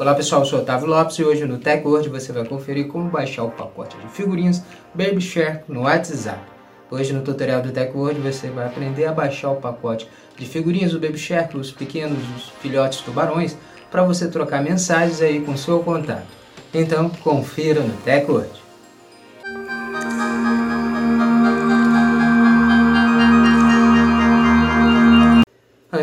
[0.00, 3.44] Olá pessoal, eu sou Otávio Lopes e hoje no TechWord você vai conferir como baixar
[3.44, 4.62] o pacote de figurinhas
[4.94, 6.40] Baby Shark no WhatsApp.
[6.90, 10.08] Hoje no tutorial do TechWord você vai aprender a baixar o pacote
[10.38, 13.58] de figurinhas do Baby Shark, os pequenos, os filhotes tubarões,
[13.90, 16.24] para você trocar mensagens aí com seu contato.
[16.72, 18.48] Então confira no TechWord.
[18.48, 18.69] Antes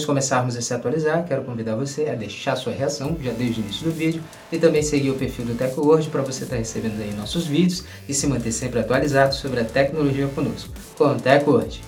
[0.00, 3.64] de começarmos a se atualizar, quero convidar você a deixar sua reação já desde o
[3.64, 7.12] início do vídeo e também seguir o perfil do TecWord para você estar recebendo aí
[7.12, 10.72] nossos vídeos e se manter sempre atualizado sobre a tecnologia conosco.
[10.96, 11.82] Com o TecWord.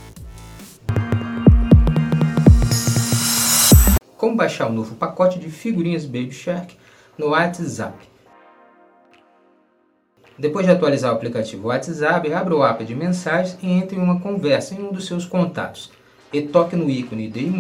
[4.17, 6.77] Como baixar o novo pacote de figurinhas Baby Shark
[7.19, 7.97] no WhatsApp.
[10.39, 14.21] Depois de atualizar o aplicativo WhatsApp, abra o app de mensagens e entre em uma
[14.21, 15.91] conversa em um dos seus contatos
[16.39, 17.51] e toque no ícone de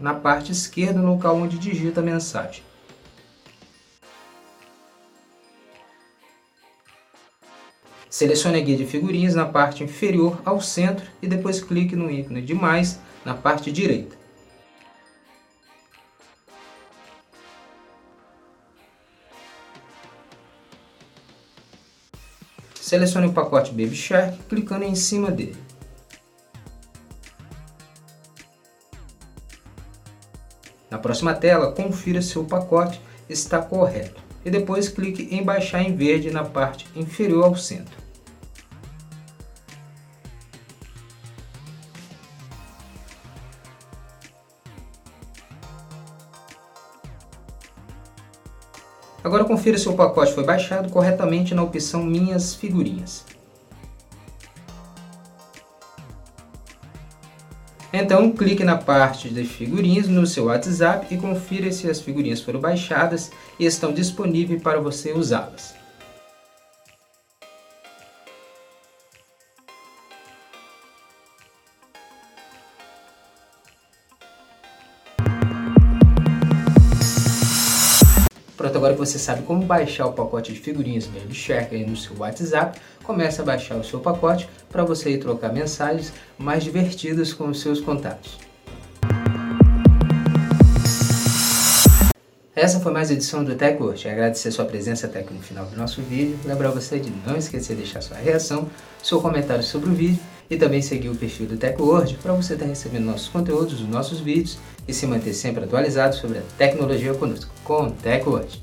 [0.00, 2.62] na parte esquerda no local onde digita a mensagem.
[8.10, 12.42] Selecione a guia de figurinhas na parte inferior ao centro e depois clique no ícone
[12.42, 14.16] de mais na parte direita.
[22.74, 25.65] Selecione o pacote Baby Shark clicando em cima dele.
[30.90, 35.96] Na próxima tela, confira se o pacote está correto e depois clique em baixar em
[35.96, 38.06] verde na parte inferior ao centro.
[49.24, 53.24] Agora confira se o pacote foi baixado corretamente na opção Minhas Figurinhas.
[57.98, 62.60] Então clique na parte de figurinhas no seu WhatsApp e confira se as figurinhas foram
[62.60, 65.74] baixadas e estão disponíveis para você usá-las.
[78.56, 81.94] Pronto, agora que você sabe como baixar o pacote de figurinhas Baby Shark aí no
[81.94, 87.34] seu WhatsApp, comece a baixar o seu pacote para você ir trocar mensagens mais divertidas
[87.34, 88.38] com os seus contatos.
[92.54, 94.08] Essa foi mais a edição do TechWord.
[94.08, 96.38] Agradecer sua presença até aqui no final do nosso vídeo.
[96.42, 98.70] Lembrar você de não esquecer de deixar sua reação,
[99.02, 100.18] seu comentário sobre o vídeo
[100.50, 104.20] e também seguir o perfil do TechWord para você estar recebendo nossos conteúdos, os nossos
[104.20, 108.60] vídeos e se manter sempre atualizado sobre a tecnologia conosco, com TechWord.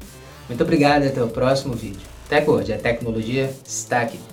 [0.48, 2.02] Muito obrigado e até o próximo vídeo.
[2.30, 4.33] TechWord, a tecnologia está aqui.